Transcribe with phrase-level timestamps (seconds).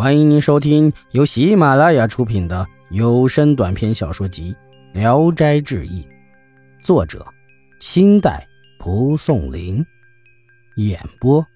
[0.00, 4.56] 欢迎您收听由喜马拉雅出品的有声短篇小说集
[4.98, 6.02] 《聊斋志异》，
[6.82, 7.26] 作者：
[7.80, 8.48] 清代
[8.78, 9.84] 蒲松龄，
[10.76, 11.46] 演播：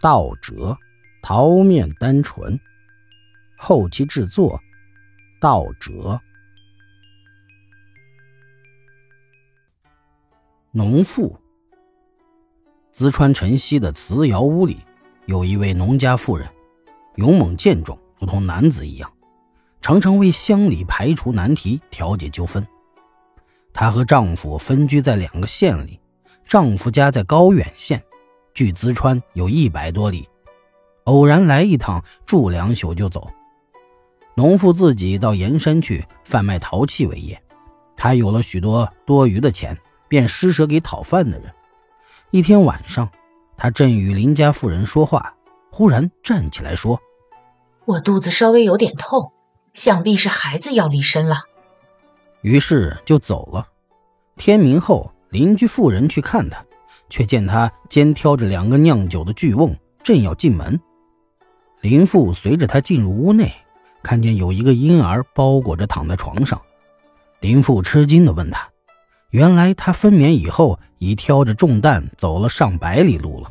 [0.00, 0.76] 道哲、
[1.22, 2.58] 桃面单纯，
[3.56, 4.60] 后期制作：
[5.40, 6.20] 道哲。
[10.72, 11.38] 农妇，
[12.92, 14.78] 淄川城西的瓷窑屋里，
[15.26, 16.48] 有一位农家妇人。
[17.16, 19.12] 勇猛健壮，如同男子一样，
[19.80, 22.66] 常常为乡里排除难题、调解纠纷。
[23.74, 26.00] 她和丈夫分居在两个县里，
[26.46, 28.02] 丈夫家在高远县，
[28.54, 30.28] 距淄川有一百多里。
[31.04, 33.28] 偶然来一趟，住两宿就走。
[34.34, 37.42] 农妇自己到盐山去贩卖陶器为业，
[37.96, 39.76] 她有了许多多余的钱，
[40.08, 41.52] 便施舍给讨饭的人。
[42.30, 43.10] 一天晚上，
[43.56, 45.34] 她正与邻家妇人说话。
[45.74, 47.00] 忽然站起来说
[47.86, 49.32] ：“我肚子稍微有点痛，
[49.72, 51.36] 想必是孩子要离身了。”
[52.42, 53.66] 于是就走了。
[54.36, 56.62] 天明后，邻居妇人去看他，
[57.08, 60.78] 却见他肩挑着两个酿酒的巨瓮，正要进门。
[61.80, 63.50] 林父随着他进入屋内，
[64.02, 66.60] 看见有一个婴儿包裹着躺在床上。
[67.40, 68.68] 林父吃惊地问他
[69.30, 73.50] ：“原来他分娩以后，已挑着重担走了上百里路了。”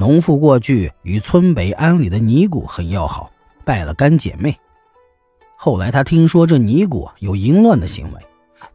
[0.00, 3.32] 农妇过去与村北庵里的尼姑很要好，
[3.64, 4.56] 拜了干姐妹。
[5.56, 8.22] 后来他听说这尼姑有淫乱的行为，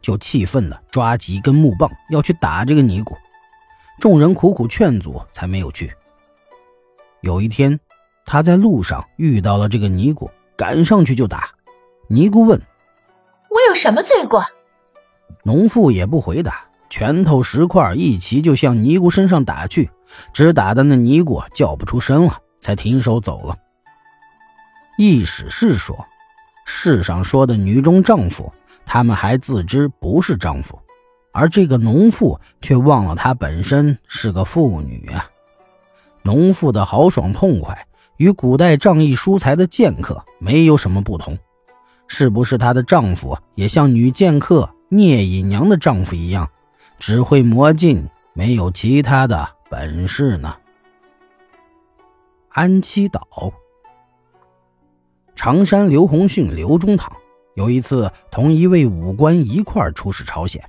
[0.02, 3.16] 就气愤的抓起一根木棒要去打这个尼姑。
[3.98, 5.90] 众人苦苦劝阻，才没有去。
[7.22, 7.80] 有一天，
[8.26, 11.48] 他在路上遇到了这个尼姑，赶上去就打。
[12.06, 12.60] 尼姑问
[13.48, 14.44] ：“我有什么罪过？”
[15.42, 19.88] 农妇也不回答，拳头石块一齐就向尼姑身上打去。
[20.32, 23.56] 只打的那尼姑叫不出声了，才停手走了。
[24.96, 26.06] 意史是说，
[26.66, 28.52] 世上说的女中丈夫，
[28.86, 30.78] 他们还自知不是丈夫，
[31.32, 35.28] 而这个农妇却忘了她本身是个妇女啊。
[36.22, 37.86] 农妇的豪爽痛快，
[38.16, 41.36] 与古代仗义疏财的剑客没有什么不同。
[42.06, 46.48] 是不是她的丈夫也像女剑客聂隐娘的丈夫一样，
[46.98, 49.48] 只会磨镜，没有其他的？
[49.76, 50.54] 本事呢？
[52.50, 53.52] 安七岛，
[55.34, 57.12] 常山刘洪训、刘中堂
[57.56, 60.62] 有一次同一位武官一块出使朝鲜，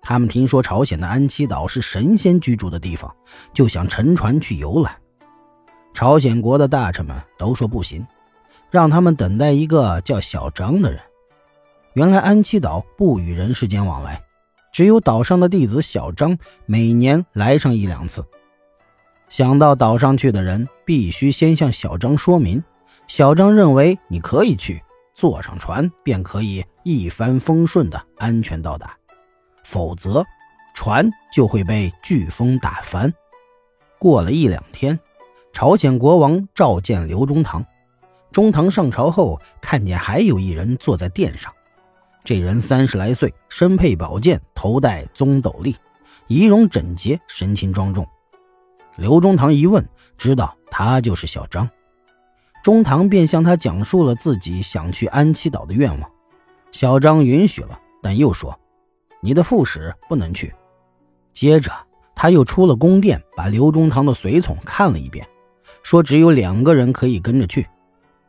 [0.00, 3.14] 他们听说朝鲜的安七岛是神仙居住的地方，
[3.54, 4.92] 就想乘船去游览。
[5.94, 8.04] 朝鲜国的大臣们都说不行，
[8.72, 11.00] 让他们等待一个叫小张的人。
[11.92, 14.20] 原来安七岛不与人世间往来。
[14.72, 18.24] 只有岛上的弟子小张每年来上一两次。
[19.28, 22.62] 想到岛上去的人必须先向小张说明，
[23.06, 24.82] 小张认为你可以去，
[25.14, 28.96] 坐上船便可以一帆风顺的安全到达，
[29.62, 30.24] 否则
[30.74, 33.12] 船就会被飓风打翻。
[33.98, 34.98] 过了一两天，
[35.52, 37.64] 朝鲜国王召见刘中堂，
[38.32, 41.52] 中堂上朝后看见还有一人坐在殿上。
[42.24, 45.74] 这人三十来岁，身佩宝剑，头戴棕斗笠，
[46.28, 48.06] 仪容整洁，神情庄重。
[48.96, 49.84] 刘中堂一问，
[50.16, 51.68] 知道他就是小张。
[52.62, 56.10] 中堂便向他讲述了自己想去安七岛的愿望。
[56.70, 58.56] 小张允许了，但又说
[59.20, 60.54] ：“你的副使不能去。”
[61.34, 61.72] 接着
[62.14, 65.26] 他又出了宫殿，把刘中堂的随从看了一遍，
[65.82, 67.66] 说只有两个人可以跟着去。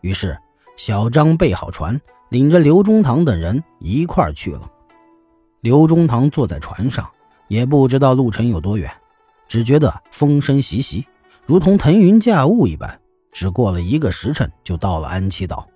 [0.02, 0.36] 于是
[0.78, 2.02] 小张备好船。
[2.34, 4.62] 领着刘中堂等人一块儿去了。
[5.62, 7.08] 刘中堂坐在船上，
[7.48, 8.92] 也不知道路程有多远，
[9.48, 11.06] 只觉得风声习习，
[11.46, 13.00] 如同腾云驾雾一般。
[13.32, 15.68] 只过了一个时辰，就到了安七岛。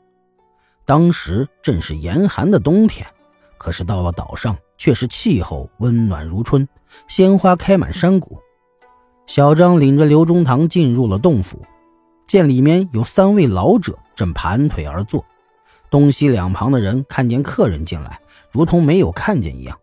[0.84, 3.06] 当时正是严寒的冬天，
[3.60, 6.68] 可是到了岛上，却是气候温暖如春，
[7.08, 8.36] 鲜花开满山谷。
[9.28, 11.62] 小张领着刘中堂进入了洞府，
[12.26, 15.24] 见里面有三位老者正盘腿而坐。
[15.90, 18.20] 东西两旁的人看见客人进来，
[18.52, 19.78] 如同没有看见一样。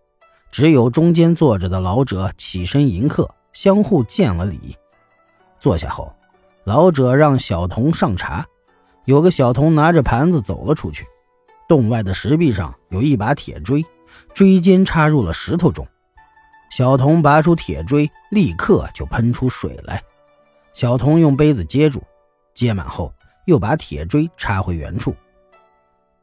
[0.50, 4.76] 只有中间坐着的老者起身迎客，相互见了礼。
[5.58, 6.14] 坐下后，
[6.64, 8.46] 老者让小童上茶。
[9.04, 11.06] 有个小童拿着盘子走了出去。
[11.68, 13.84] 洞外的石壁上有一把铁锥，
[14.34, 15.86] 锥尖插入了石头中。
[16.70, 20.02] 小童拔出铁锥，立刻就喷出水来。
[20.72, 22.02] 小童用杯子接住，
[22.52, 23.12] 接满后
[23.46, 25.14] 又把铁锥插回原处。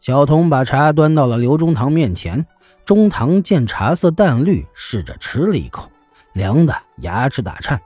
[0.01, 2.43] 小童把茶端到了刘中堂面前，
[2.83, 5.91] 中堂见茶色淡绿，试着吃了一口，
[6.33, 7.79] 凉的牙齿打颤。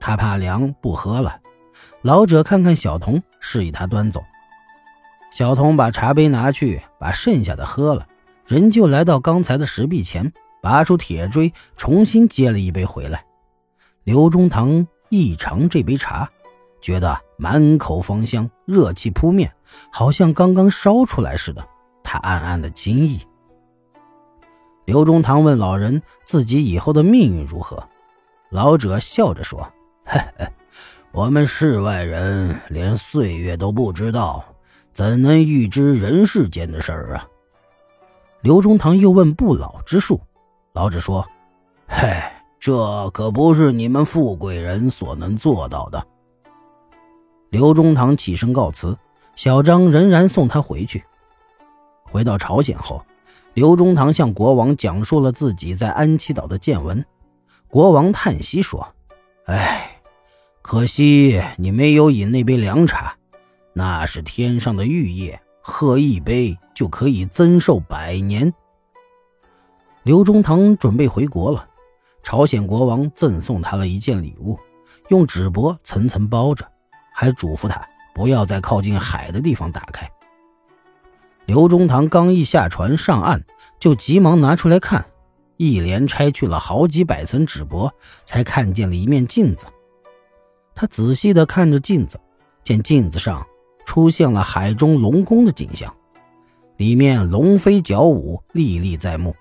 [0.00, 1.38] 他怕凉，不喝了。
[2.00, 4.24] 老者看看小童，示意他端走，
[5.30, 8.06] 小童把茶杯拿去，把剩下的喝了，
[8.46, 10.32] 人就来到刚才的石壁前，
[10.62, 13.22] 拔出铁锥，重新接了一杯回来。
[14.04, 16.30] 刘中堂一尝这杯茶，
[16.86, 19.52] 觉得满口芳香，热气扑面，
[19.90, 21.66] 好像刚刚烧出来似的。
[22.04, 23.20] 他暗暗的惊异。
[24.84, 27.82] 刘中堂问老人自己以后的命运如何，
[28.50, 29.68] 老者笑着说
[30.06, 30.46] ：“嘿嘿，
[31.10, 34.44] 我们世外人连岁月都不知道。”
[34.94, 37.26] 怎能预知人世间的事儿啊？
[38.42, 40.20] 刘中堂又问不老之术，
[40.72, 41.26] 老者说
[41.88, 46.06] ：“嗨，这可不是你们富贵人所能做到的。”
[47.50, 48.96] 刘中堂起身告辞，
[49.34, 51.04] 小张仍然送他回去。
[52.02, 53.04] 回到朝鲜后，
[53.54, 57.04] 刘中堂向国王讲述了自己在安琪岛的见闻。
[57.68, 58.86] 国王叹息说
[59.46, 60.00] ：“哎，
[60.62, 63.16] 可惜你没有饮那杯凉茶。”
[63.72, 68.52] 那是天上的玉液，喝一杯就可以增寿百年。
[70.02, 71.68] 刘中堂准备回国了，
[72.22, 74.58] 朝鲜国王赠送他了一件礼物，
[75.08, 76.66] 用纸帛层层包着，
[77.18, 77.80] 还嘱咐他
[78.14, 80.06] 不要在靠近海的地方打开。
[81.46, 83.42] 刘中堂刚一下船上岸，
[83.80, 85.02] 就急忙拿出来看，
[85.56, 87.90] 一连拆去了好几百层纸帛，
[88.26, 89.66] 才看见了一面镜子。
[90.74, 92.20] 他仔细地看着镜子，
[92.62, 93.44] 见镜子上。
[93.86, 95.94] 出现了海中龙宫的景象，
[96.76, 99.34] 里面龙飞角舞，历历在目。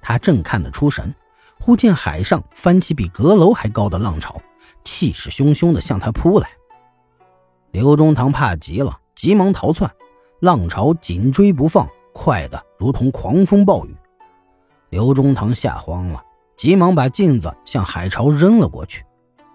[0.00, 1.12] 他正看得出神，
[1.58, 4.40] 忽见海上翻起比阁楼还高的浪潮，
[4.84, 6.48] 气势汹汹地向他扑来。
[7.76, 9.94] 刘中堂怕极了，急忙逃窜，
[10.40, 13.94] 浪潮紧追不放，快得如同狂风暴雨。
[14.88, 16.24] 刘中堂吓慌了，
[16.56, 19.04] 急忙把镜子向海潮扔了过去，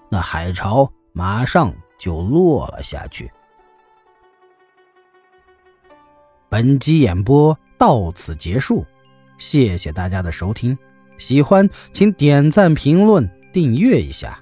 [0.07, 3.31] 那海潮马上就落了下去。
[6.47, 8.85] 本集演播到此结束，
[9.39, 10.77] 谢谢大家的收听。
[11.17, 14.39] 喜欢请点赞、评论、订阅一下。